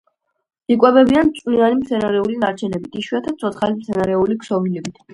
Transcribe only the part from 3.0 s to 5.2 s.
იშვიათად ცოცხალი მცენარეული ქსოვილებით.